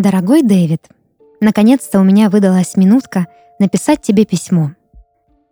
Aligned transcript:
Дорогой 0.00 0.42
Дэвид, 0.42 0.86
наконец-то 1.40 1.98
у 1.98 2.04
меня 2.04 2.30
выдалась 2.30 2.76
минутка 2.76 3.26
написать 3.58 4.00
тебе 4.00 4.24
письмо. 4.24 4.70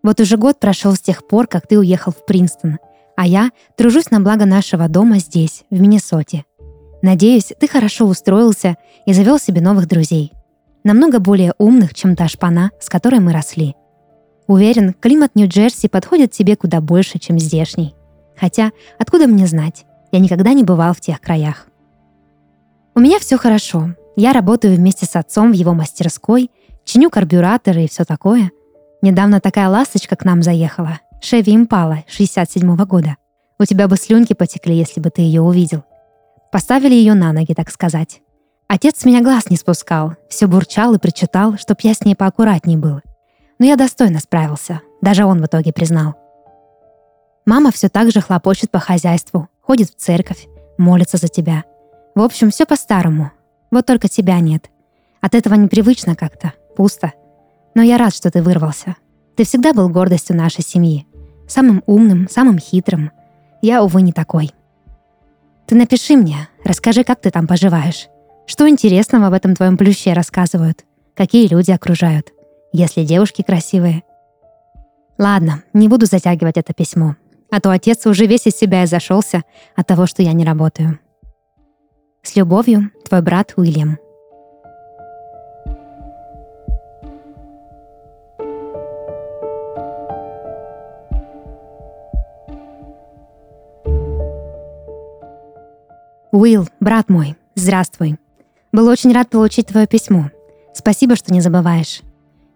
Вот 0.04 0.20
уже 0.20 0.36
год 0.36 0.60
прошел 0.60 0.94
с 0.94 1.00
тех 1.00 1.26
пор, 1.26 1.48
как 1.48 1.66
ты 1.66 1.76
уехал 1.76 2.12
в 2.12 2.24
Принстон, 2.24 2.78
а 3.16 3.26
я 3.26 3.50
тружусь 3.76 4.12
на 4.12 4.20
благо 4.20 4.46
нашего 4.46 4.88
дома 4.88 5.18
здесь, 5.18 5.64
в 5.68 5.80
Миннесоте. 5.80 6.44
Надеюсь, 7.02 7.52
ты 7.58 7.66
хорошо 7.66 8.06
устроился 8.06 8.76
и 9.04 9.12
завел 9.12 9.40
себе 9.40 9.60
новых 9.60 9.88
друзей. 9.88 10.32
Намного 10.84 11.18
более 11.18 11.52
умных, 11.58 11.92
чем 11.92 12.14
та 12.14 12.28
шпана, 12.28 12.70
с 12.80 12.88
которой 12.88 13.18
мы 13.18 13.32
росли. 13.32 13.74
Уверен, 14.46 14.92
климат 14.92 15.34
Нью-Джерси 15.34 15.88
подходит 15.88 16.30
тебе 16.30 16.54
куда 16.54 16.80
больше, 16.80 17.18
чем 17.18 17.40
здешний. 17.40 17.96
Хотя, 18.36 18.70
откуда 18.96 19.26
мне 19.26 19.48
знать? 19.48 19.86
Я 20.12 20.20
никогда 20.20 20.52
не 20.52 20.62
бывал 20.62 20.94
в 20.94 21.00
тех 21.00 21.20
краях. 21.20 21.66
У 22.94 23.00
меня 23.00 23.18
все 23.18 23.38
хорошо. 23.38 23.96
Я 24.16 24.32
работаю 24.32 24.74
вместе 24.74 25.04
с 25.06 25.14
отцом 25.14 25.52
в 25.52 25.54
его 25.54 25.74
мастерской, 25.74 26.50
чиню 26.84 27.10
карбюраторы 27.10 27.84
и 27.84 27.88
все 27.88 28.04
такое. 28.04 28.50
Недавно 29.02 29.40
такая 29.40 29.68
ласточка 29.68 30.16
к 30.16 30.24
нам 30.24 30.42
заехала. 30.42 31.00
Шеви 31.20 31.54
Импала 31.54 32.04
67-го 32.08 32.86
года. 32.86 33.16
У 33.58 33.64
тебя 33.64 33.88
бы 33.88 33.96
слюнки 33.96 34.32
потекли, 34.32 34.76
если 34.76 35.00
бы 35.00 35.10
ты 35.10 35.22
ее 35.22 35.42
увидел. 35.42 35.84
Поставили 36.50 36.94
ее 36.94 37.14
на 37.14 37.32
ноги, 37.32 37.52
так 37.52 37.70
сказать. 37.70 38.22
Отец 38.68 39.00
с 39.00 39.04
меня 39.04 39.22
глаз 39.22 39.50
не 39.50 39.56
спускал, 39.56 40.14
все 40.28 40.46
бурчал 40.46 40.94
и 40.94 40.98
причитал, 40.98 41.56
чтоб 41.56 41.80
я 41.82 41.94
с 41.94 42.02
ней 42.02 42.16
поаккуратней 42.16 42.76
был. 42.76 43.00
Но 43.58 43.66
я 43.66 43.76
достойно 43.76 44.18
справился, 44.18 44.80
даже 45.00 45.24
он 45.24 45.40
в 45.40 45.46
итоге 45.46 45.72
признал. 45.72 46.14
Мама 47.44 47.70
все 47.70 47.88
так 47.88 48.10
же 48.10 48.20
хлопочет 48.20 48.70
по 48.70 48.80
хозяйству, 48.80 49.48
ходит 49.60 49.90
в 49.90 49.96
церковь, 49.96 50.46
молится 50.78 51.16
за 51.16 51.28
тебя— 51.28 51.64
в 52.16 52.22
общем, 52.22 52.50
все 52.50 52.64
по-старому. 52.64 53.30
Вот 53.70 53.86
только 53.86 54.08
тебя 54.08 54.40
нет. 54.40 54.70
От 55.20 55.34
этого 55.34 55.54
непривычно 55.54 56.14
как-то, 56.14 56.52
пусто. 56.76 57.12
Но 57.74 57.82
я 57.82 57.98
рад, 57.98 58.14
что 58.14 58.30
ты 58.30 58.42
вырвался. 58.42 58.96
Ты 59.36 59.44
всегда 59.44 59.72
был 59.72 59.88
гордостью 59.88 60.36
нашей 60.36 60.62
семьи. 60.62 61.06
Самым 61.46 61.82
умным, 61.86 62.28
самым 62.28 62.58
хитрым. 62.58 63.10
Я, 63.62 63.82
увы, 63.82 64.02
не 64.02 64.12
такой. 64.12 64.50
Ты 65.66 65.74
напиши 65.74 66.16
мне, 66.16 66.48
расскажи, 66.64 67.04
как 67.04 67.20
ты 67.20 67.30
там 67.30 67.46
поживаешь. 67.46 68.08
Что 68.46 68.68
интересного 68.68 69.30
в 69.30 69.32
этом 69.32 69.54
твоем 69.56 69.76
плюще 69.76 70.12
рассказывают? 70.12 70.84
Какие 71.14 71.48
люди 71.48 71.72
окружают? 71.72 72.32
Если 72.72 73.04
девушки 73.04 73.42
красивые? 73.42 74.04
Ладно, 75.18 75.62
не 75.72 75.88
буду 75.88 76.06
затягивать 76.06 76.56
это 76.56 76.72
письмо. 76.72 77.16
А 77.50 77.60
то 77.60 77.70
отец 77.70 78.06
уже 78.06 78.26
весь 78.26 78.46
из 78.46 78.56
себя 78.56 78.84
и 78.84 78.86
зашелся 78.86 79.42
от 79.74 79.86
того, 79.86 80.06
что 80.06 80.22
я 80.22 80.32
не 80.32 80.44
работаю. 80.44 80.98
С 82.26 82.34
любовью, 82.34 82.90
твой 83.08 83.22
брат 83.22 83.52
Уильям. 83.56 84.00
Уилл, 96.32 96.68
брат 96.80 97.08
мой, 97.08 97.36
здравствуй. 97.54 98.18
Был 98.72 98.88
очень 98.88 99.12
рад 99.12 99.30
получить 99.30 99.68
твое 99.68 99.86
письмо. 99.86 100.32
Спасибо, 100.74 101.14
что 101.14 101.32
не 101.32 101.40
забываешь. 101.40 102.00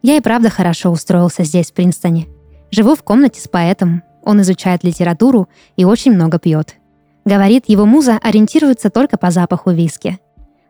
Я 0.02 0.16
и 0.16 0.20
правда 0.20 0.50
хорошо 0.50 0.90
устроился 0.90 1.44
здесь, 1.44 1.70
в 1.70 1.74
Принстоне. 1.74 2.26
Живу 2.72 2.96
в 2.96 3.04
комнате 3.04 3.40
с 3.40 3.46
поэтом. 3.46 4.02
Он 4.24 4.40
изучает 4.40 4.82
литературу 4.82 5.48
и 5.76 5.84
очень 5.84 6.10
много 6.10 6.40
пьет. 6.40 6.79
Говорит, 7.24 7.64
его 7.68 7.84
муза 7.84 8.18
ориентируется 8.22 8.90
только 8.90 9.18
по 9.18 9.30
запаху 9.30 9.70
виски. 9.70 10.18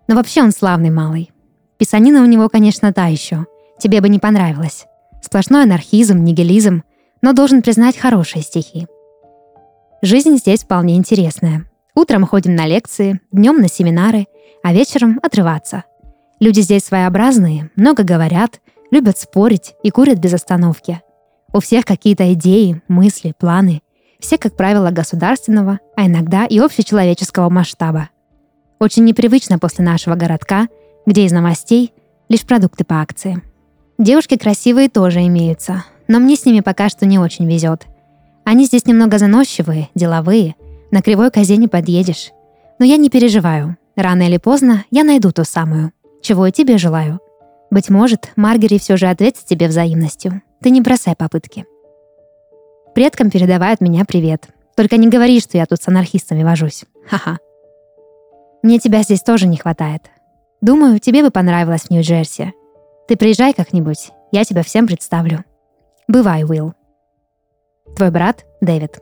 Но 0.09 0.17
вообще 0.17 0.43
он 0.43 0.51
славный 0.51 0.91
малый. 0.91 1.31
Писанина 1.79 2.23
у 2.23 2.27
него, 2.27 2.49
конечно, 2.49 2.93
та 2.93 3.07
еще. 3.07 3.47
Тебе 3.79 4.01
бы 4.01 4.09
не 4.09 4.19
понравилось. 4.19 4.87
Сплошной 5.23 5.63
анархизм, 5.63 6.19
нигилизм, 6.19 6.83
но 7.23 7.33
должен 7.33 7.63
признать 7.63 7.97
хорошие 7.97 8.43
стихи. 8.43 8.87
Жизнь 10.03 10.37
здесь 10.39 10.65
вполне 10.65 10.97
интересная. 10.97 11.67
Утром 11.95 12.27
ходим 12.27 12.55
на 12.55 12.67
лекции, 12.67 13.21
днем 13.31 13.61
на 13.61 13.69
семинары, 13.69 14.27
а 14.63 14.73
вечером 14.73 15.21
отрываться. 15.23 15.85
Люди 16.41 16.61
здесь 16.61 16.85
своеобразные, 16.85 17.71
много 17.77 18.03
говорят, 18.03 18.61
любят 18.91 19.19
спорить 19.19 19.75
и 19.83 19.91
курят 19.91 20.19
без 20.19 20.33
остановки. 20.35 21.03
У 21.53 21.61
всех 21.61 21.85
какие-то 21.85 22.33
идеи, 22.33 22.83
мысли, 22.89 23.35
планы– 23.39 23.83
все, 24.21 24.39
как 24.39 24.57
правило, 24.57 24.91
государственного, 24.91 25.81
а 25.97 26.07
иногда 26.07 26.47
и 26.47 26.59
общечеловеческого 26.59 27.49
масштаба. 27.51 28.11
Очень 28.79 29.05
непривычно 29.05 29.59
после 29.59 29.85
нашего 29.85 30.15
городка, 30.15 30.69
где 31.07 31.25
из 31.25 31.33
новостей 31.33 31.93
лишь 32.29 32.47
продукты 32.47 32.85
по 32.85 33.01
акции. 33.01 33.43
Девушки 33.99 34.37
красивые 34.37 34.89
тоже 34.89 35.21
имеются, 35.27 35.85
но 36.09 36.19
мне 36.19 36.37
с 36.37 36.45
ними 36.45 36.61
пока 36.61 36.89
что 36.89 37.05
не 37.07 37.19
очень 37.19 37.47
везет. 37.47 37.87
Они 38.45 38.65
здесь 38.65 38.87
немного 38.87 39.19
заносчивые, 39.19 39.91
деловые, 39.95 40.55
на 40.91 41.03
кривой 41.03 41.31
козе 41.31 41.57
не 41.57 41.69
подъедешь. 41.69 42.31
Но 42.79 42.85
я 42.85 42.97
не 42.97 43.11
переживаю. 43.11 43.77
Рано 43.95 44.23
или 44.23 44.39
поздно 44.39 44.85
я 44.91 45.05
найду 45.05 45.31
ту 45.31 45.45
самую. 45.45 45.93
Чего 46.23 46.47
и 46.47 46.53
тебе 46.53 46.79
желаю. 46.79 47.21
Быть 47.71 47.91
может, 47.91 48.33
Маргери 48.37 48.79
все 48.79 48.97
же 48.97 49.07
ответит 49.07 49.45
тебе 49.45 49.69
взаимностью. 49.69 50.43
Ты 50.63 50.71
не 50.71 50.81
бросай 50.81 51.15
попытки. 51.15 51.67
Предкам 52.95 53.31
передавают 53.31 53.81
меня 53.81 54.05
привет. 54.05 54.49
Только 54.77 54.97
не 54.97 55.09
говори, 55.09 55.41
что 55.41 55.57
я 55.57 55.67
тут 55.67 55.81
с 55.81 55.89
анархистами 55.89 56.43
вожусь. 56.43 56.85
Ха-ха. 57.09 57.39
Мне 58.63 58.79
тебя 58.79 59.03
здесь 59.03 59.23
тоже 59.23 59.47
не 59.47 59.57
хватает. 59.57 60.11
Думаю, 60.61 60.99
тебе 60.99 61.23
бы 61.23 61.31
понравилось 61.31 61.83
в 61.83 61.91
Нью-Джерси. 61.91 62.53
Ты 63.09 63.17
приезжай 63.17 63.55
как-нибудь, 63.55 64.11
я 64.33 64.45
тебя 64.45 64.63
всем 64.63 64.87
представлю. 64.87 65.45
Бывай, 66.09 66.45
Уилл. 66.45 66.75
Твой 67.97 68.11
брат 68.11 68.45
Дэвид. 68.61 68.99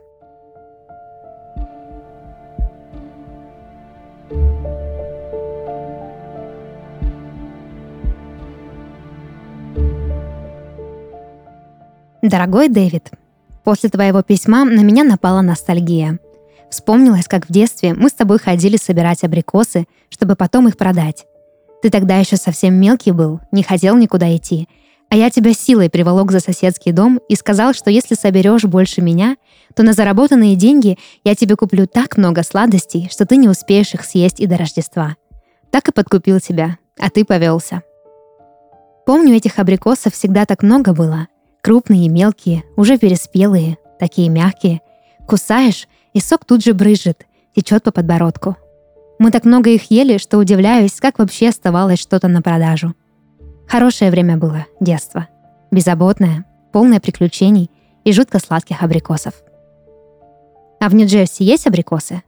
Дорогой 12.21 12.69
Дэвид, 12.69 13.09
После 13.69 13.91
твоего 13.91 14.23
письма 14.23 14.65
на 14.65 14.79
меня 14.79 15.03
напала 15.03 15.41
ностальгия. 15.41 16.17
Вспомнилось, 16.71 17.27
как 17.27 17.47
в 17.47 17.51
детстве 17.51 17.93
мы 17.93 18.09
с 18.09 18.13
тобой 18.13 18.39
ходили 18.39 18.77
собирать 18.77 19.23
абрикосы, 19.23 19.85
чтобы 20.09 20.35
потом 20.35 20.67
их 20.67 20.75
продать. 20.75 21.27
Ты 21.83 21.91
тогда 21.91 22.17
еще 22.17 22.35
совсем 22.35 22.73
мелкий 22.73 23.11
был, 23.11 23.41
не 23.51 23.61
хотел 23.61 23.95
никуда 23.95 24.35
идти, 24.35 24.67
а 25.09 25.15
я 25.15 25.29
тебя 25.29 25.53
силой 25.53 25.91
приволок 25.91 26.31
за 26.31 26.39
соседский 26.39 26.91
дом 26.93 27.19
и 27.29 27.35
сказал, 27.35 27.75
что 27.75 27.91
если 27.91 28.15
соберешь 28.15 28.63
больше 28.63 29.03
меня, 29.03 29.37
то 29.75 29.83
на 29.83 29.93
заработанные 29.93 30.55
деньги 30.55 30.97
я 31.23 31.35
тебе 31.35 31.55
куплю 31.55 31.85
так 31.85 32.17
много 32.17 32.41
сладостей, 32.41 33.07
что 33.11 33.27
ты 33.27 33.35
не 33.35 33.47
успеешь 33.47 33.93
их 33.93 34.03
съесть 34.03 34.39
и 34.39 34.47
до 34.47 34.57
Рождества. 34.57 35.15
Так 35.69 35.89
и 35.89 35.91
подкупил 35.91 36.39
тебя, 36.39 36.79
а 36.97 37.11
ты 37.11 37.23
повелся. 37.23 37.83
Помню, 39.05 39.35
этих 39.35 39.59
абрикосов 39.59 40.15
всегда 40.15 40.47
так 40.47 40.63
много 40.63 40.91
было— 40.91 41.27
Крупные 41.61 42.05
и 42.05 42.09
мелкие, 42.09 42.63
уже 42.77 42.97
переспелые, 42.97 43.77
такие 43.99 44.29
мягкие. 44.29 44.81
Кусаешь, 45.27 45.87
и 46.13 46.19
сок 46.19 46.45
тут 46.45 46.63
же 46.63 46.73
брызжет, 46.73 47.25
течет 47.55 47.83
по 47.83 47.91
подбородку. 47.91 48.55
Мы 49.19 49.31
так 49.31 49.43
много 49.43 49.69
их 49.69 49.91
ели, 49.91 50.17
что 50.17 50.37
удивляюсь, 50.37 50.99
как 50.99 51.19
вообще 51.19 51.49
оставалось 51.49 51.99
что-то 51.99 52.27
на 52.27 52.41
продажу. 52.41 52.95
Хорошее 53.67 54.11
время 54.11 54.37
было, 54.37 54.65
детство. 54.79 55.27
Беззаботное, 55.71 56.45
полное 56.71 56.99
приключений 56.99 57.69
и 58.05 58.13
жутко 58.13 58.39
сладких 58.39 58.81
абрикосов. 58.81 59.33
А 60.79 60.87
в 60.87 60.95
Нью-Джерси 60.95 61.43
есть 61.43 61.67
абрикосы? 61.67 62.23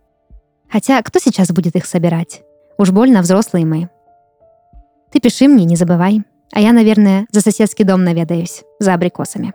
Хотя 0.69 1.01
кто 1.01 1.19
сейчас 1.19 1.49
будет 1.51 1.75
их 1.75 1.85
собирать? 1.85 2.43
Уж 2.77 2.91
больно 2.91 3.21
взрослые 3.21 3.65
мы. 3.65 3.89
Ты 5.11 5.19
пиши 5.19 5.47
мне, 5.47 5.65
не 5.65 5.75
забывай. 5.75 6.23
А 6.53 6.59
я, 6.59 6.73
наверное, 6.73 7.27
за 7.31 7.41
соседский 7.41 7.85
дом 7.85 8.03
наведаюсь, 8.03 8.63
за 8.79 8.93
абрикосами. 8.93 9.53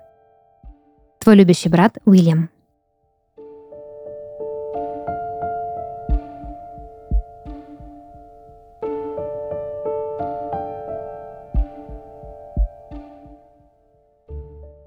Твой 1.20 1.37
любящий 1.37 1.69
брат 1.69 1.98
Уильям. 2.06 2.48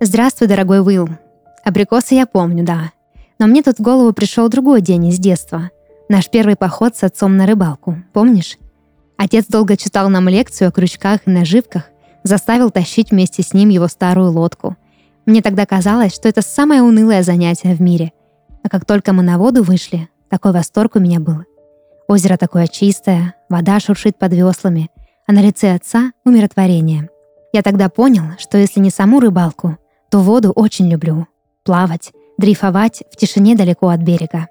Здравствуй, 0.02 0.48
дорогой 0.48 0.80
Уилл. 0.80 1.10
Абрикосы 1.64 2.16
я 2.16 2.26
помню, 2.26 2.64
да. 2.64 2.92
Но 3.38 3.48
мне 3.48 3.62
тут 3.62 3.78
в 3.78 3.82
голову 3.82 4.14
пришел 4.14 4.50
другой 4.50 4.82
день 4.82 5.08
из 5.08 5.20
детства. 5.20 5.70
Наш 6.08 6.30
первый 6.30 6.56
поход 6.56 6.96
с 6.96 7.04
отцом 7.04 7.38
на 7.38 7.46
рыбалку, 7.46 7.98
помнишь? 8.14 8.58
Отец 9.18 9.46
долго 9.48 9.76
читал 9.76 10.10
нам 10.10 10.30
лекцию 10.30 10.70
о 10.70 10.72
крючках 10.72 11.20
и 11.26 11.30
наживках, 11.30 11.84
заставил 12.24 12.72
тащить 12.72 13.12
вместе 13.12 13.44
с 13.44 13.54
ним 13.54 13.70
его 13.70 13.88
старую 13.88 14.32
лодку. 14.32 14.76
Мне 15.26 15.42
тогда 15.42 15.66
казалось, 15.66 16.14
что 16.14 16.28
это 16.28 16.42
самое 16.42 16.82
унылое 16.82 17.24
занятие 17.24 17.76
в 17.76 17.82
мире. 17.82 18.12
А 18.64 18.70
как 18.70 18.86
только 18.86 19.14
мы 19.14 19.24
на 19.24 19.38
воду 19.38 19.64
вышли, 19.64 20.10
такой 20.30 20.52
восторг 20.52 20.96
у 20.96 21.00
меня 21.00 21.20
был. 21.20 21.44
Озеро 22.08 22.38
такое 22.38 22.68
чистое, 22.68 23.36
вода 23.50 23.80
шуршит 23.80 24.18
под 24.18 24.34
веслами, 24.34 24.90
а 25.28 25.32
на 25.32 25.42
лице 25.42 25.74
отца— 25.76 26.12
умиротворение. 26.26 27.10
Я 27.54 27.62
тогда 27.62 27.90
понял, 27.90 28.24
что 28.38 28.58
если 28.58 28.80
не 28.80 28.90
саму 28.90 29.20
рыбалку, 29.20 29.78
то 30.10 30.20
воду 30.20 30.52
очень 30.52 30.90
люблю. 30.90 31.28
Плавать, 31.64 32.12
дрейфовать 32.38 33.04
в 33.12 33.16
тишине 33.16 33.56
далеко 33.56 33.90
от 33.90 34.02
берега. 34.02 34.48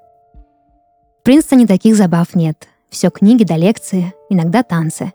В 1.21 1.25
Принстоне 1.25 1.67
таких 1.67 1.97
забав 1.97 2.35
нет. 2.35 2.69
Все 2.91 3.11
книги 3.11 3.45
да 3.45 3.57
лекции, 3.57 4.15
иногда 4.31 4.63
танцы. 4.63 5.13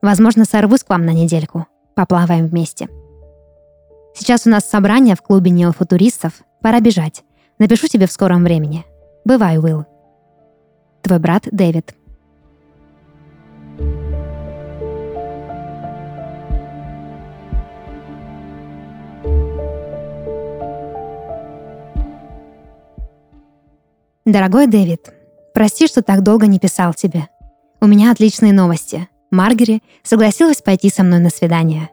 Возможно, 0.00 0.44
сорвусь 0.44 0.82
к 0.82 0.88
вам 0.88 1.04
на 1.04 1.10
недельку. 1.10 1.66
Поплаваем 1.94 2.46
вместе. 2.46 2.88
Сейчас 4.14 4.46
у 4.46 4.50
нас 4.50 4.68
собрание 4.68 5.16
в 5.16 5.22
клубе 5.22 5.50
неофутуристов. 5.50 6.42
Пора 6.60 6.80
бежать. 6.80 7.22
Напишу 7.58 7.88
тебе 7.88 8.06
в 8.06 8.12
скором 8.12 8.44
времени. 8.44 8.84
Бывай, 9.24 9.58
Уилл. 9.58 9.86
Твой 11.02 11.18
брат 11.18 11.48
Дэвид. 11.50 11.94
Дорогой 24.24 24.68
Дэвид, 24.68 25.12
прости, 25.52 25.88
что 25.88 26.00
так 26.00 26.22
долго 26.22 26.46
не 26.46 26.60
писал 26.60 26.94
тебе. 26.94 27.28
У 27.80 27.86
меня 27.86 28.12
отличные 28.12 28.52
новости. 28.52 29.08
Маргери 29.32 29.82
согласилась 30.02 30.60
пойти 30.60 30.90
со 30.90 31.02
мной 31.02 31.18
на 31.18 31.30
свидание. 31.30 31.88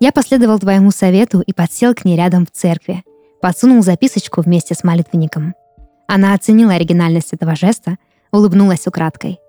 Я 0.00 0.12
последовал 0.12 0.60
твоему 0.60 0.92
совету 0.92 1.40
и 1.40 1.52
подсел 1.52 1.92
к 1.92 2.04
ней 2.04 2.16
рядом 2.16 2.46
в 2.46 2.52
церкви. 2.52 3.02
Подсунул 3.42 3.82
записочку 3.82 4.42
вместе 4.42 4.74
с 4.74 4.84
молитвенником. 4.84 5.54
Она 6.06 6.34
оценила 6.34 6.74
оригинальность 6.74 7.32
этого 7.32 7.56
жеста, 7.56 7.96
улыбнулась 8.30 8.86
украдкой. 8.86 9.40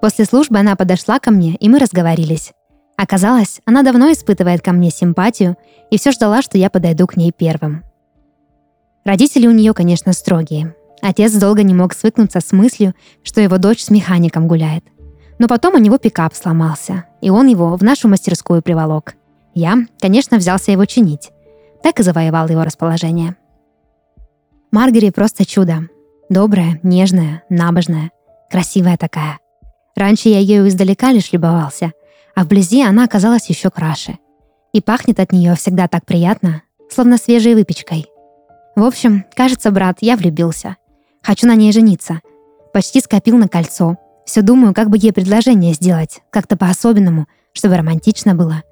После 0.00 0.24
службы 0.24 0.58
она 0.58 0.76
подошла 0.76 1.18
ко 1.18 1.30
мне, 1.30 1.56
и 1.56 1.68
мы 1.68 1.78
разговорились. 1.78 2.52
Оказалось, 2.96 3.60
она 3.66 3.82
давно 3.82 4.10
испытывает 4.10 4.62
ко 4.62 4.72
мне 4.72 4.90
симпатию 4.90 5.56
и 5.90 5.98
все 5.98 6.10
ждала, 6.10 6.40
что 6.40 6.56
я 6.56 6.70
подойду 6.70 7.06
к 7.06 7.16
ней 7.16 7.32
первым. 7.36 7.84
Родители 9.04 9.46
у 9.46 9.52
нее, 9.52 9.74
конечно, 9.74 10.12
строгие. 10.14 10.74
Отец 11.02 11.32
долго 11.32 11.62
не 11.62 11.74
мог 11.74 11.94
свыкнуться 11.94 12.40
с 12.40 12.50
мыслью, 12.52 12.94
что 13.22 13.40
его 13.40 13.58
дочь 13.58 13.84
с 13.84 13.90
механиком 13.90 14.48
гуляет. 14.48 14.84
Но 15.38 15.46
потом 15.46 15.74
у 15.74 15.78
него 15.78 15.98
пикап 15.98 16.34
сломался, 16.34 17.04
и 17.20 17.30
он 17.30 17.46
его 17.46 17.76
в 17.76 17.82
нашу 17.82 18.08
мастерскую 18.08 18.62
приволок. 18.62 19.14
Я, 19.54 19.78
конечно, 20.00 20.38
взялся 20.38 20.72
его 20.72 20.84
чинить. 20.84 21.30
Так 21.82 22.00
и 22.00 22.02
завоевал 22.02 22.48
его 22.48 22.64
расположение. 22.64 23.36
Маргари 24.70 25.10
просто 25.10 25.46
чудо. 25.46 25.88
Добрая, 26.28 26.80
нежная, 26.82 27.42
набожная, 27.48 28.10
красивая 28.50 28.96
такая. 28.96 29.38
Раньше 29.94 30.28
я 30.28 30.38
ею 30.38 30.68
издалека 30.68 31.12
лишь 31.12 31.32
любовался, 31.32 31.92
а 32.34 32.44
вблизи 32.44 32.82
она 32.82 33.04
оказалась 33.04 33.48
еще 33.48 33.70
краше. 33.70 34.18
И 34.72 34.80
пахнет 34.80 35.20
от 35.20 35.32
нее 35.32 35.54
всегда 35.54 35.88
так 35.88 36.04
приятно, 36.04 36.62
словно 36.90 37.16
свежей 37.16 37.54
выпечкой. 37.54 38.06
В 38.76 38.84
общем, 38.84 39.24
кажется, 39.34 39.70
брат, 39.70 39.98
я 40.00 40.16
влюбился— 40.16 40.76
Хочу 41.22 41.46
на 41.46 41.54
ней 41.56 41.72
жениться. 41.72 42.20
Почти 42.72 43.00
скопил 43.00 43.36
на 43.36 43.48
кольцо. 43.48 43.96
Все 44.28 44.42
думаю, 44.42 44.74
как 44.74 44.90
бы 44.90 44.98
ей 44.98 45.10
предложение 45.10 45.72
сделать, 45.72 46.20
как-то 46.28 46.58
по-особенному, 46.58 47.28
чтобы 47.54 47.78
романтично 47.78 48.34
было. 48.34 48.62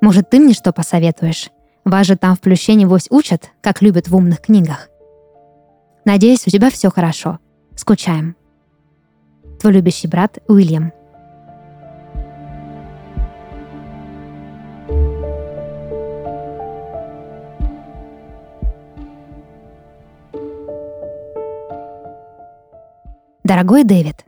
Может, 0.00 0.30
ты 0.30 0.38
мне 0.38 0.54
что 0.54 0.72
посоветуешь? 0.72 1.50
Вас 1.84 2.06
же 2.06 2.16
там 2.16 2.36
в 2.36 2.40
плюще 2.40 2.74
небось 2.74 3.08
учат, 3.10 3.50
как 3.60 3.82
любят 3.82 4.06
в 4.06 4.14
умных 4.14 4.40
книгах. 4.40 4.88
Надеюсь, 6.04 6.46
у 6.46 6.50
тебя 6.50 6.70
все 6.70 6.90
хорошо. 6.90 7.40
Скучаем. 7.74 8.36
Твой 9.58 9.72
любящий 9.72 10.06
брат 10.06 10.38
Уильям. 10.46 10.92
Дорогой 23.42 23.82
Дэвид, 23.82 24.24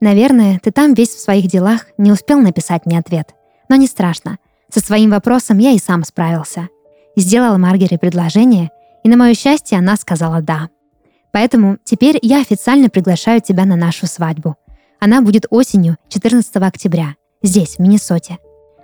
наверное, 0.00 0.60
ты 0.62 0.70
там 0.70 0.94
весь 0.94 1.10
в 1.10 1.20
своих 1.20 1.46
делах 1.46 1.86
не 1.98 2.12
успел 2.12 2.40
написать 2.40 2.86
мне 2.86 2.98
ответ. 2.98 3.34
Но 3.68 3.76
не 3.76 3.86
страшно. 3.86 4.38
Со 4.68 4.80
своим 4.80 5.10
вопросом 5.10 5.58
я 5.58 5.72
и 5.72 5.78
сам 5.78 6.04
справился. 6.04 6.68
Сделала 7.16 7.56
Маргере 7.56 7.98
предложение, 7.98 8.70
и 9.04 9.08
на 9.08 9.16
мое 9.16 9.34
счастье 9.34 9.78
она 9.78 9.96
сказала 9.96 10.42
«да». 10.42 10.68
Поэтому 11.32 11.78
теперь 11.84 12.18
я 12.22 12.40
официально 12.40 12.88
приглашаю 12.88 13.40
тебя 13.40 13.64
на 13.64 13.76
нашу 13.76 14.06
свадьбу. 14.06 14.56
Она 15.00 15.20
будет 15.20 15.46
осенью, 15.50 15.96
14 16.08 16.56
октября, 16.56 17.14
здесь, 17.42 17.76
в 17.76 17.78
Миннесоте. 17.78 18.38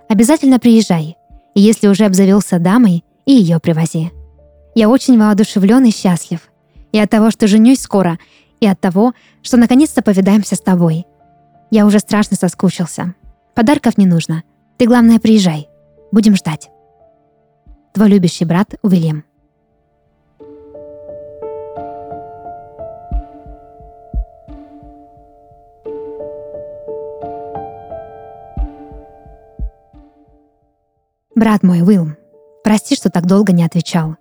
Обязательно 0.07 0.59
приезжай. 0.59 1.17
И 1.55 1.61
если 1.61 1.87
уже 1.87 2.05
обзавелся 2.05 2.59
дамой, 2.59 3.03
и 3.25 3.33
ее 3.33 3.59
привози. 3.59 4.11
Я 4.75 4.89
очень 4.89 5.17
воодушевлен 5.17 5.85
и 5.85 5.91
счастлив. 5.91 6.39
И 6.91 6.99
от 6.99 7.09
того, 7.09 7.31
что 7.31 7.47
женюсь 7.47 7.81
скоро, 7.81 8.19
и 8.63 8.65
от 8.65 8.79
того, 8.79 9.13
что 9.41 9.57
наконец-то 9.57 10.01
повидаемся 10.01 10.55
с 10.55 10.61
тобой. 10.61 11.05
Я 11.69 11.85
уже 11.85 11.99
страшно 11.99 12.37
соскучился. 12.37 13.13
Подарков 13.55 13.97
не 13.97 14.05
нужно. 14.05 14.43
Ты, 14.77 14.87
главное, 14.87 15.19
приезжай. 15.19 15.67
Будем 16.13 16.33
ждать. 16.37 16.69
Твой 17.93 18.07
любящий 18.07 18.45
брат 18.45 18.75
Уильям. 18.81 19.25
Брат 31.35 31.63
мой, 31.63 31.81
Уилл, 31.81 32.11
прости, 32.63 32.95
что 32.95 33.09
так 33.09 33.25
долго 33.25 33.51
не 33.51 33.65
отвечал. 33.65 34.15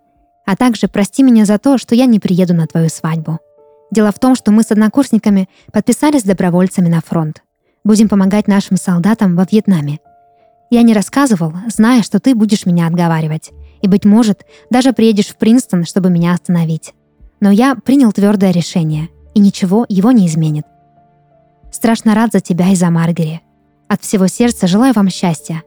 А 0.45 0.57
также 0.57 0.89
прости 0.89 1.23
меня 1.23 1.45
за 1.45 1.59
то, 1.61 1.79
что 1.79 1.95
я 1.95 2.07
не 2.07 2.19
приеду 2.19 2.55
на 2.55 2.67
твою 2.67 2.89
свадьбу. 2.89 3.39
Дело 3.93 4.11
в 4.11 4.19
том, 4.19 4.35
что 4.35 4.53
мы 4.53 4.63
с 4.63 4.71
однокурсниками 4.71 5.51
подписались 5.71 6.23
добровольцами 6.23 6.89
на 6.89 7.03
фронт. 7.03 7.43
Будем 7.85 8.09
помогать 8.09 8.49
нашим 8.49 8.79
солдатам 8.79 9.37
во 9.37 9.47
Вьетнаме. 9.49 10.01
Я 10.71 10.81
не 10.81 10.95
рассказывал, 10.95 11.53
зная, 11.69 12.03
что 12.03 12.19
ты 12.19 12.35
будешь 12.35 12.65
меня 12.65 12.87
отговаривать. 12.87 13.51
И, 13.83 13.89
быть 13.89 14.07
может, 14.07 14.47
даже 14.71 14.95
приедешь 14.95 15.29
в 15.29 15.37
Принстон, 15.37 15.85
чтобы 15.85 16.09
меня 16.09 16.33
остановить. 16.33 16.95
Но 17.41 17.51
я 17.51 17.75
принял 17.75 18.11
твердое 18.13 18.51
решение, 18.51 19.11
и 19.35 19.41
ничего 19.41 19.85
его 19.91 20.11
не 20.11 20.27
изменит. 20.27 20.65
Страшно 21.71 22.15
рад 22.15 22.33
за 22.33 22.41
тебя 22.41 22.71
и 22.71 22.77
за 22.77 22.89
Маргари. 22.89 23.43
От 23.89 24.01
всего 24.01 24.27
сердца 24.27 24.67
желаю 24.67 24.95
вам 24.95 25.11
счастья. 25.11 25.63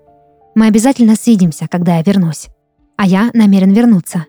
Мы 0.55 0.65
обязательно 0.65 1.15
свидимся, 1.15 1.67
когда 1.69 1.97
я 1.97 2.01
вернусь. 2.01 2.47
А 2.97 3.05
я 3.05 3.29
намерен 3.35 3.71
вернуться. 3.71 4.25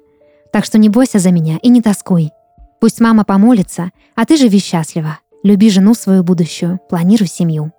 Так 0.53 0.67
что 0.67 0.77
не 0.77 0.91
бойся 0.91 1.19
за 1.19 1.31
меня 1.31 1.59
и 1.63 1.71
не 1.71 1.81
тоскуй. 1.81 2.31
Пусть 2.81 3.01
мама 3.01 3.25
помолится, 3.25 3.91
а 4.15 4.25
ты 4.25 4.37
живи 4.37 4.59
счастливо. 4.59 5.19
Люби 5.43 5.71
жену 5.71 5.95
свою 5.95 6.23
будущую, 6.23 6.81
планируй 6.89 7.29
семью. 7.29 7.73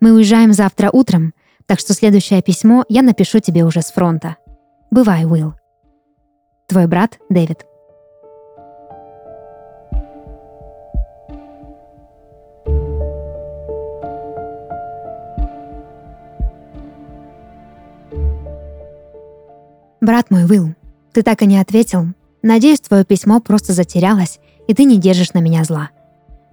Мы 0.00 0.12
уезжаем 0.12 0.52
завтра 0.52 0.90
утром, 0.92 1.32
так 1.66 1.80
что 1.80 1.94
следующее 1.94 2.42
письмо 2.42 2.84
я 2.88 3.02
напишу 3.02 3.40
тебе 3.40 3.64
уже 3.64 3.82
с 3.82 3.90
фронта. 3.90 4.36
Бывай, 4.90 5.24
Уилл. 5.24 5.54
Твой 6.68 6.86
брат 6.86 7.18
Дэвид. 7.30 7.64
Брат 20.00 20.30
мой, 20.30 20.44
Уилл, 20.44 20.74
ты 21.14 21.22
так 21.22 21.40
и 21.40 21.46
не 21.46 21.58
ответил, 21.58 22.08
Надеюсь, 22.44 22.80
твое 22.80 23.06
письмо 23.06 23.40
просто 23.40 23.72
затерялось, 23.72 24.38
и 24.68 24.74
ты 24.74 24.84
не 24.84 24.98
держишь 24.98 25.32
на 25.32 25.38
меня 25.38 25.64
зла. 25.64 25.88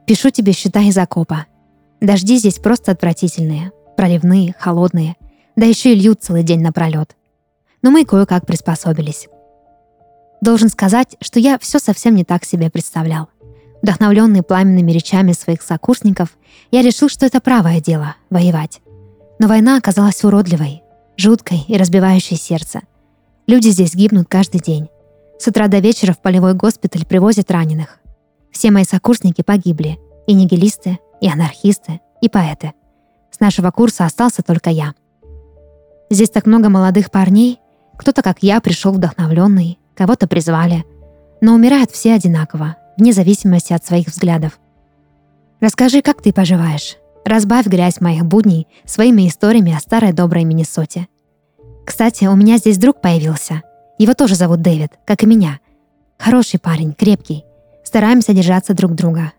Пишу 0.08 0.30
тебе, 0.30 0.54
считай, 0.54 0.88
из 0.88 0.98
окопа. 0.98 1.48
Дожди 2.00 2.38
здесь 2.38 2.60
просто 2.60 2.94
отвратительные. 2.94 3.74
Проливные, 3.98 4.56
холодные. 4.58 5.18
Да 5.58 5.66
еще 5.66 5.92
и 5.92 5.96
льют 5.96 6.24
целый 6.24 6.44
день 6.44 6.62
напролет. 6.62 7.18
Но 7.82 7.92
мы 7.92 8.06
кое-как 8.06 8.46
приспособились. 8.46 9.28
Должен 10.40 10.70
сказать, 10.70 11.18
что 11.20 11.42
я 11.42 11.60
все 11.60 11.78
совсем 11.78 12.16
не 12.16 12.24
так 12.24 12.46
себе 12.46 12.70
представлял. 12.70 13.28
Вдохновленный 13.82 14.44
пламенными 14.44 14.94
речами 14.94 15.34
своих 15.34 15.62
сокурсников, 15.62 16.38
я 16.72 16.84
решил, 16.84 17.10
что 17.10 17.26
это 17.26 17.42
правое 17.42 17.82
дело— 17.82 18.16
воевать. 18.30 18.80
Но 19.40 19.50
война 19.50 19.76
оказалась 19.76 20.24
уродливой, 20.24 20.84
жуткой 21.18 21.66
и 21.68 21.76
разбивающей 21.76 22.38
сердце. 22.38 22.80
Люди 23.46 23.68
здесь 23.68 23.94
гибнут 23.94 24.28
каждый 24.30 24.62
день. 24.62 24.88
С 25.42 25.48
утра 25.48 25.68
до 25.68 25.80
вечера 25.80 26.14
в 26.14 26.22
полевой 26.22 26.54
госпиталь 26.54 27.04
привозят 27.04 27.50
раненых. 27.50 27.98
Все 28.52 28.70
мои 28.70 28.84
сокурсники 28.84 29.42
погибли. 29.42 29.98
И 30.28 30.34
нигилисты, 30.34 31.00
и 31.20 31.28
анархисты, 31.28 32.00
и 32.22 32.30
поэты. 32.30 32.74
С 33.32 33.40
нашего 33.40 33.72
курса 33.72 34.06
остался 34.06 34.44
только 34.44 34.70
я. 34.70 34.94
Здесь 36.12 36.30
так 36.30 36.46
много 36.46 36.70
молодых 36.70 37.10
парней. 37.10 37.60
Кто-то, 37.98 38.22
как 38.22 38.44
я, 38.44 38.62
пришел 38.62 38.92
вдохновленный, 38.92 39.80
кого-то 39.96 40.28
призвали. 40.28 40.86
Но 41.42 41.56
умирают 41.56 41.90
все 41.90 42.14
одинаково, 42.14 42.76
вне 42.96 43.12
зависимости 43.12 43.74
от 43.74 43.84
своих 43.84 44.10
взглядов. 44.10 44.60
Расскажи, 45.60 46.04
как 46.04 46.22
ты 46.22 46.34
поживаешь? 46.34 46.98
Разбавь 47.26 47.66
грязь 47.66 48.00
моих 48.00 48.26
будней 48.28 48.68
своими 48.86 49.28
историями 49.28 49.76
о 49.76 49.80
старой 49.80 50.14
доброй 50.14 50.44
Миннесоте. 50.44 51.08
Кстати, 51.84 52.26
у 52.26 52.36
меня 52.36 52.58
здесь 52.58 52.78
друг 52.78 53.02
появился. 53.02 53.64
Его 54.02 54.16
тоже 54.16 54.34
зовут 54.34 54.64
Дэвид, 54.64 54.94
как 55.06 55.22
и 55.22 55.28
меня. 55.28 55.60
Хороший 56.18 56.60
парень, 56.60 56.94
крепкий. 56.94 57.46
Стараемся 57.84 58.34
держаться 58.34 58.74
друг 58.74 58.96
друга. 58.96 59.32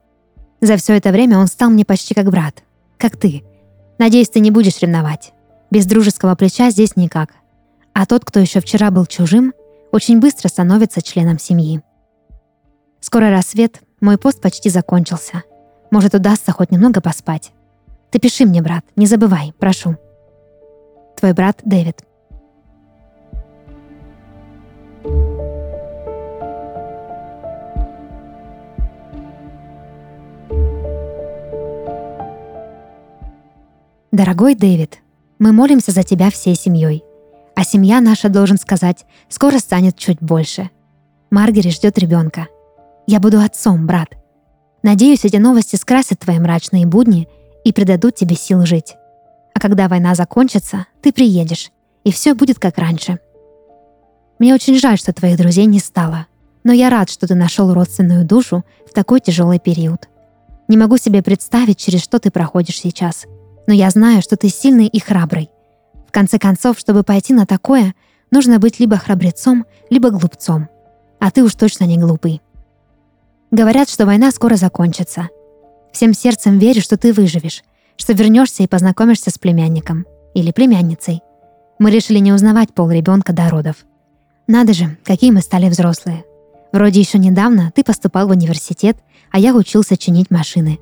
За 0.60 0.76
все 0.76 0.96
это 0.96 1.10
время 1.10 1.36
он 1.40 1.48
стал 1.48 1.68
мне 1.68 1.84
почти 1.84 2.14
как 2.14 2.30
брат. 2.30 2.62
Как 2.96 3.16
ты. 3.16 3.42
Надеюсь, 3.98 4.28
ты 4.28 4.38
не 4.38 4.52
будешь 4.52 4.78
ревновать. 4.78 5.32
Без 5.72 5.84
дружеского 5.84 6.36
плеча 6.36 6.70
здесь 6.70 6.94
никак. 6.94 7.30
А 7.92 8.06
тот, 8.06 8.24
кто 8.24 8.38
еще 8.38 8.60
вчера 8.60 8.92
был 8.92 9.04
чужим, 9.04 9.52
очень 9.90 10.20
быстро 10.20 10.46
становится 10.46 11.02
членом 11.02 11.40
семьи. 11.40 11.82
Скоро 13.00 13.30
рассвет, 13.30 13.80
мой 14.00 14.16
пост 14.16 14.40
почти 14.40 14.70
закончился. 14.70 15.42
Может, 15.90 16.14
удастся 16.14 16.52
хоть 16.52 16.70
немного 16.70 17.00
поспать. 17.00 17.50
Ты 18.12 18.20
пиши 18.20 18.44
мне, 18.46 18.62
брат, 18.62 18.84
не 18.94 19.06
забывай, 19.06 19.54
прошу. 19.58 19.96
Твой 21.16 21.32
брат 21.32 21.58
Дэвид. 21.64 22.04
Дорогой 34.12 34.54
Дэвид, 34.54 34.98
мы 35.38 35.52
молимся 35.52 35.90
за 35.90 36.02
тебя 36.02 36.30
всей 36.30 36.54
семьей. 36.54 37.02
А 37.56 37.64
семья 37.64 37.98
наша, 38.02 38.28
должен 38.28 38.58
сказать, 38.58 39.06
скоро 39.30 39.56
станет 39.56 39.96
чуть 39.96 40.20
больше. 40.20 40.68
Маргери 41.30 41.70
ждет 41.70 41.96
ребенка. 41.96 42.48
Я 43.06 43.20
буду 43.20 43.40
отцом, 43.40 43.86
брат. 43.86 44.08
Надеюсь, 44.82 45.24
эти 45.24 45.36
новости 45.36 45.76
скрасят 45.76 46.18
твои 46.18 46.38
мрачные 46.38 46.84
будни 46.84 47.26
и 47.64 47.72
придадут 47.72 48.14
тебе 48.14 48.36
сил 48.36 48.66
жить. 48.66 48.96
А 49.54 49.60
когда 49.60 49.88
война 49.88 50.14
закончится, 50.14 50.84
ты 51.00 51.10
приедешь, 51.10 51.70
и 52.04 52.12
все 52.12 52.34
будет 52.34 52.58
как 52.58 52.76
раньше. 52.76 53.18
Мне 54.38 54.54
очень 54.54 54.78
жаль, 54.78 54.98
что 54.98 55.14
твоих 55.14 55.38
друзей 55.38 55.64
не 55.64 55.78
стало, 55.78 56.26
но 56.64 56.72
я 56.74 56.90
рад, 56.90 57.08
что 57.08 57.26
ты 57.26 57.34
нашел 57.34 57.72
родственную 57.72 58.26
душу 58.26 58.62
в 58.86 58.92
такой 58.92 59.20
тяжелый 59.20 59.58
период. 59.58 60.10
Не 60.68 60.76
могу 60.76 60.98
себе 60.98 61.22
представить, 61.22 61.78
через 61.78 62.02
что 62.02 62.18
ты 62.18 62.30
проходишь 62.30 62.78
сейчас— 62.78 63.24
но 63.66 63.74
я 63.74 63.90
знаю, 63.90 64.22
что 64.22 64.36
ты 64.36 64.48
сильный 64.48 64.86
и 64.86 65.00
храбрый. 65.00 65.50
В 66.08 66.12
конце 66.12 66.38
концов, 66.38 66.78
чтобы 66.78 67.02
пойти 67.02 67.32
на 67.32 67.46
такое, 67.46 67.94
нужно 68.30 68.58
быть 68.58 68.80
либо 68.80 68.96
храбрецом, 68.96 69.64
либо 69.90 70.10
глупцом. 70.10 70.68
А 71.20 71.30
ты 71.30 71.42
уж 71.42 71.54
точно 71.54 71.84
не 71.84 71.98
глупый. 71.98 72.42
Говорят, 73.50 73.88
что 73.88 74.06
война 74.06 74.30
скоро 74.30 74.56
закончится. 74.56 75.28
Всем 75.92 76.14
сердцем 76.14 76.58
верю, 76.58 76.80
что 76.80 76.96
ты 76.96 77.12
выживешь, 77.12 77.62
что 77.96 78.12
вернешься 78.12 78.62
и 78.62 78.66
познакомишься 78.66 79.30
с 79.30 79.38
племянником. 79.38 80.06
Или 80.34 80.50
племянницей. 80.50 81.20
Мы 81.78 81.90
решили 81.90 82.18
не 82.18 82.32
узнавать 82.32 82.72
пол 82.72 82.90
ребенка 82.90 83.32
до 83.32 83.48
родов. 83.50 83.76
Надо 84.46 84.72
же, 84.72 84.96
какие 85.04 85.30
мы 85.30 85.42
стали 85.42 85.68
взрослые. 85.68 86.24
Вроде 86.72 87.00
еще 87.00 87.18
недавно 87.18 87.70
ты 87.74 87.84
поступал 87.84 88.26
в 88.26 88.30
университет, 88.30 88.96
а 89.30 89.38
я 89.38 89.54
учился 89.54 89.96
чинить 89.96 90.30
машины. 90.30 90.78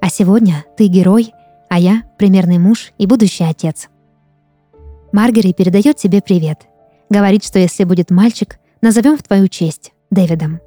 А 0.00 0.08
сегодня 0.10 0.64
ты 0.76 0.86
герой 0.86 1.32
а 1.68 1.78
я— 1.78 2.02
примерный 2.18 2.58
муж 2.58 2.92
и 2.98 3.06
будущий 3.06 3.44
отец. 3.44 3.88
Маргери 5.12 5.52
передает 5.52 5.96
тебе 5.96 6.20
привет. 6.20 6.66
Говорит, 7.10 7.44
что 7.44 7.58
если 7.58 7.84
будет 7.84 8.10
мальчик, 8.10 8.58
назовем 8.80 9.16
в 9.16 9.22
твою 9.22 9.48
честь— 9.48 9.92
Дэвидом. 10.10 10.60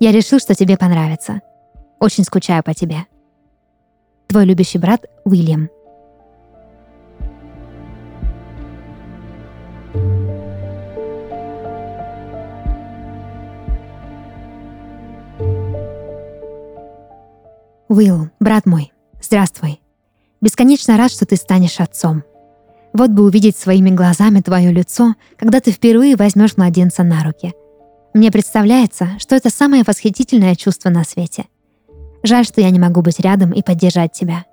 Я 0.00 0.12
решил, 0.12 0.38
что 0.38 0.54
тебе 0.54 0.76
понравится. 0.76 1.40
Очень 2.00 2.24
скучаю 2.24 2.62
по 2.62 2.74
тебе. 2.74 3.06
Твой 4.26 4.44
любящий 4.44 4.78
брат 4.78 5.04
Уильям. 5.24 5.70
Уилл, 17.88 18.30
брат 18.40 18.64
мой, 18.64 18.90
здравствуй. 19.20 19.82
Бесконечно 20.42 20.96
рад, 20.96 21.12
что 21.12 21.24
ты 21.24 21.36
станешь 21.36 21.80
отцом. 21.80 22.24
Вот 22.92 23.10
бы 23.10 23.24
увидеть 23.24 23.56
своими 23.56 23.90
глазами 23.90 24.40
твое 24.40 24.72
лицо, 24.72 25.14
когда 25.38 25.60
ты 25.60 25.70
впервые 25.70 26.16
возьмешь 26.16 26.56
младенца 26.56 27.04
на 27.04 27.22
руки. 27.22 27.54
Мне 28.12 28.30
представляется, 28.30 29.10
что 29.18 29.36
это 29.36 29.50
самое 29.50 29.84
восхитительное 29.86 30.56
чувство 30.56 30.90
на 30.90 31.04
свете. 31.04 31.46
Жаль, 32.24 32.44
что 32.44 32.60
я 32.60 32.70
не 32.70 32.80
могу 32.80 33.02
быть 33.02 33.20
рядом 33.20 33.52
и 33.52 33.62
поддержать 33.62 34.12
тебя. 34.12 34.44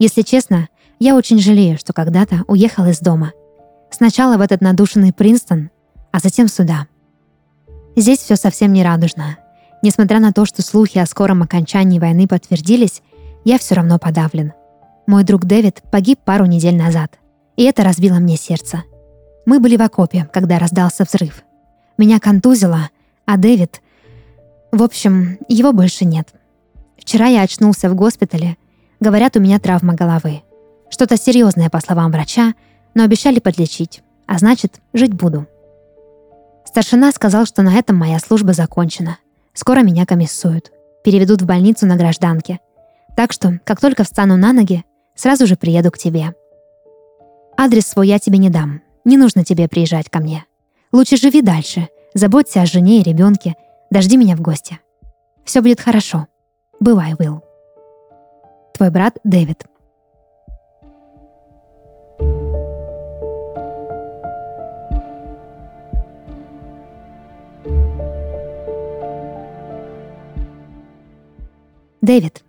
Если 0.00 0.22
честно, 0.22 0.68
я 0.98 1.16
очень 1.16 1.38
жалею, 1.38 1.78
что 1.78 1.92
когда-то 1.92 2.44
уехал 2.48 2.84
из 2.86 2.98
дома. 2.98 3.32
Сначала 3.90 4.36
в 4.36 4.40
этот 4.40 4.60
надушенный 4.60 5.12
Принстон, 5.12 5.70
а 6.10 6.18
затем 6.18 6.48
сюда. 6.48 6.88
Здесь 7.96 8.18
все 8.18 8.34
совсем 8.34 8.72
не 8.72 8.82
радужно. 8.82 9.38
Несмотря 9.82 10.18
на 10.18 10.32
то, 10.32 10.44
что 10.44 10.60
слухи 10.62 10.98
о 10.98 11.06
скором 11.06 11.42
окончании 11.42 12.00
войны 12.00 12.26
подтвердились, 12.26 13.00
я 13.44 13.58
все 13.58 13.76
равно 13.76 13.98
подавлен. 13.98 14.52
Мой 15.10 15.24
друг 15.24 15.44
Дэвид 15.44 15.82
погиб 15.90 16.20
пару 16.24 16.46
недель 16.46 16.76
назад, 16.76 17.18
и 17.56 17.64
это 17.64 17.82
разбило 17.82 18.20
мне 18.20 18.36
сердце. 18.36 18.84
Мы 19.44 19.58
были 19.58 19.76
в 19.76 19.82
окопе, 19.82 20.30
когда 20.32 20.60
раздался 20.60 21.02
взрыв. 21.02 21.42
Меня 21.98 22.20
контузило, 22.20 22.90
а 23.26 23.36
Дэвид... 23.36 23.82
В 24.70 24.84
общем, 24.84 25.38
его 25.48 25.72
больше 25.72 26.04
нет. 26.04 26.28
Вчера 26.96 27.26
я 27.26 27.42
очнулся 27.42 27.90
в 27.90 27.96
госпитале. 27.96 28.56
Говорят, 29.00 29.36
у 29.36 29.40
меня 29.40 29.58
травма 29.58 29.94
головы. 29.94 30.42
Что-то 30.90 31.16
серьезное, 31.16 31.70
по 31.70 31.80
словам 31.80 32.12
врача, 32.12 32.54
но 32.94 33.02
обещали 33.02 33.40
подлечить, 33.40 34.04
а 34.26 34.38
значит, 34.38 34.80
жить 34.92 35.12
буду. 35.12 35.48
Старшина 36.64 37.10
сказал, 37.10 37.46
что 37.46 37.62
на 37.62 37.74
этом 37.76 37.96
моя 37.96 38.20
служба 38.20 38.52
закончена. 38.52 39.18
Скоро 39.54 39.80
меня 39.80 40.06
комиссуют. 40.06 40.70
Переведут 41.02 41.42
в 41.42 41.46
больницу 41.46 41.84
на 41.84 41.96
гражданке. 41.96 42.60
Так 43.16 43.32
что, 43.32 43.58
как 43.64 43.80
только 43.80 44.04
встану 44.04 44.36
на 44.36 44.52
ноги, 44.52 44.84
Сразу 45.14 45.46
же 45.46 45.56
приеду 45.56 45.90
к 45.90 45.98
тебе. 45.98 46.34
Адрес 47.56 47.86
свой 47.86 48.08
я 48.08 48.18
тебе 48.18 48.38
не 48.38 48.50
дам. 48.50 48.80
Не 49.04 49.16
нужно 49.16 49.44
тебе 49.44 49.68
приезжать 49.68 50.08
ко 50.08 50.20
мне. 50.20 50.44
Лучше 50.92 51.16
живи 51.16 51.42
дальше. 51.42 51.88
Заботься 52.14 52.62
о 52.62 52.66
жене 52.66 53.00
и 53.00 53.02
ребенке. 53.02 53.54
Дожди 53.90 54.16
меня 54.16 54.36
в 54.36 54.40
гости. 54.40 54.80
Все 55.44 55.60
будет 55.60 55.80
хорошо. 55.80 56.26
Бывай, 56.80 57.14
Уилл. 57.18 57.42
Твой 58.74 58.90
брат 58.90 59.18
Дэвид. 59.24 59.64
Дэвид, 72.00 72.42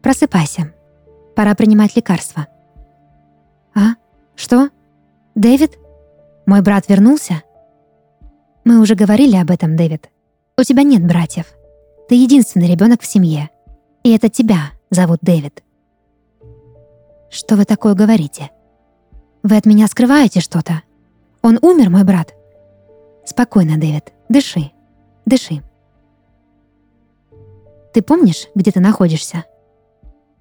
просыпайся. 0.00 0.72
Пора 1.34 1.54
принимать 1.54 1.96
лекарства». 1.96 2.46
«А? 3.74 3.94
Что? 4.36 4.70
Дэвид? 5.34 5.78
Мой 6.46 6.62
брат 6.62 6.88
вернулся?» 6.88 7.42
«Мы 8.64 8.80
уже 8.80 8.94
говорили 8.94 9.36
об 9.36 9.50
этом, 9.50 9.76
Дэвид. 9.76 10.10
У 10.56 10.62
тебя 10.62 10.82
нет 10.82 11.04
братьев. 11.04 11.46
Ты 12.08 12.14
единственный 12.14 12.70
ребенок 12.70 13.02
в 13.02 13.06
семье. 13.06 13.50
И 14.02 14.14
это 14.14 14.28
тебя 14.28 14.70
зовут 14.90 15.18
Дэвид». 15.22 15.62
«Что 17.30 17.56
вы 17.56 17.64
такое 17.64 17.94
говорите? 17.94 18.50
Вы 19.42 19.56
от 19.56 19.66
меня 19.66 19.88
скрываете 19.88 20.40
что-то? 20.40 20.82
Он 21.42 21.58
умер, 21.60 21.90
мой 21.90 22.04
брат?» 22.04 22.32
«Спокойно, 23.24 23.76
Дэвид. 23.76 24.12
Дыши. 24.28 24.70
Дыши». 25.26 25.62
«Ты 27.92 28.02
помнишь, 28.02 28.46
где 28.54 28.70
ты 28.70 28.80
находишься?» 28.80 29.44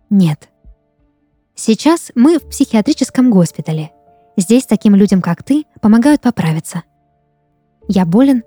«Нет», 0.09 0.49
Сейчас 1.55 2.11
мы 2.15 2.39
в 2.39 2.49
психиатрическом 2.49 3.29
госпитале. 3.29 3.91
Здесь 4.35 4.65
таким 4.65 4.95
людям, 4.95 5.21
как 5.21 5.43
ты, 5.43 5.65
помогают 5.81 6.21
поправиться. 6.21 6.83
Я 7.87 8.05
болен? 8.05 8.43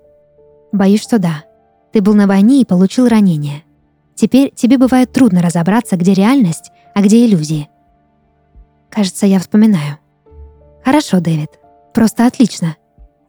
Боюсь, 0.73 1.01
что 1.01 1.17
да. 1.17 1.45
Ты 1.93 2.01
был 2.01 2.13
на 2.15 2.27
войне 2.27 2.61
и 2.61 2.65
получил 2.65 3.07
ранение. 3.07 3.63
Теперь 4.15 4.51
тебе 4.53 4.77
бывает 4.77 5.13
трудно 5.13 5.41
разобраться, 5.41 5.95
где 5.95 6.13
реальность, 6.13 6.71
а 6.93 7.01
где 7.01 7.25
иллюзии. 7.25 7.69
Кажется, 8.89 9.25
я 9.25 9.39
вспоминаю. 9.39 9.99
Хорошо, 10.83 11.21
Дэвид. 11.21 11.51
Просто 11.93 12.25
отлично. 12.25 12.75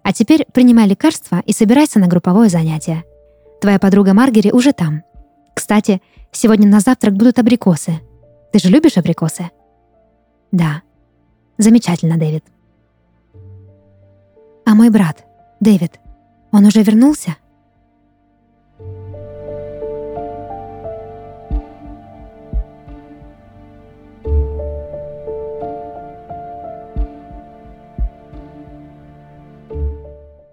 А 0.03 0.13
теперь 0.13 0.47
принимай 0.53 0.89
лекарства 0.89 1.43
и 1.47 1.53
собирайся 1.53 2.01
на 2.01 2.09
групповое 2.09 2.51
занятие. 2.51 3.05
Твоя 3.61 3.79
подруга 3.79 4.13
Маргери 4.13 4.51
уже 4.51 4.73
там. 4.73 5.03
Кстати, 5.55 6.03
сегодня 6.33 6.67
на 6.67 6.81
завтрак 6.81 7.15
будут 7.15 7.39
абрикосы. 7.39 8.01
Ты 8.53 8.59
же 8.59 8.71
любишь 8.71 8.97
абрикосы? 8.97 9.51
Да. 10.53 10.83
Замечательно, 11.59 12.17
Дэвид. 12.17 12.45
А 14.65 14.75
мой 14.75 14.91
брат, 14.91 15.25
Дэвид, 15.61 15.99
он 16.53 16.65
уже 16.65 16.83
вернулся? 16.83 17.37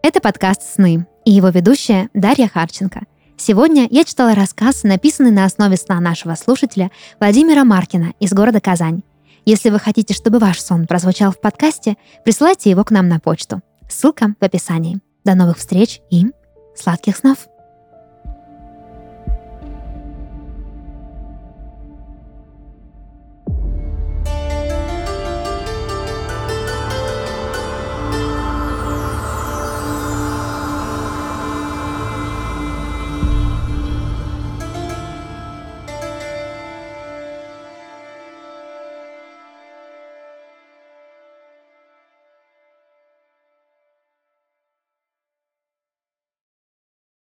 Это 0.02 0.22
подкаст 0.22 0.62
«Сны» 0.64 1.08
и 1.24 1.32
его 1.32 1.50
ведущая 1.50 2.10
Дарья 2.14 2.48
Харченко. 2.48 3.02
Сегодня 3.38 3.88
я 3.90 4.06
читала 4.06 4.34
рассказ, 4.34 4.84
написанный 4.84 5.32
на 5.32 5.46
основе 5.46 5.78
сна 5.78 6.00
нашего 6.00 6.36
слушателя 6.36 6.90
Владимира 7.20 7.64
Маркина 7.64 8.14
из 8.20 8.32
города 8.34 8.62
Казань. 8.62 9.02
Если 9.46 9.70
вы 9.70 9.78
хотите, 9.78 10.16
чтобы 10.16 10.40
ваш 10.40 10.60
сон 10.60 10.88
прозвучал 10.88 11.32
в 11.32 11.40
подкасте, 11.40 11.98
присылайте 12.24 12.72
его 12.72 12.84
к 12.84 12.90
нам 12.90 13.08
на 13.08 13.20
почту. 13.20 13.62
Ссылка 13.88 14.34
в 14.40 14.44
описании. 14.44 15.00
До 15.24 15.36
новых 15.36 15.60
встреч 15.60 16.02
и 16.10 16.25
сладких 16.75 17.16
снов! 17.16 17.48